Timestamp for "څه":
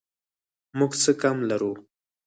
1.03-1.11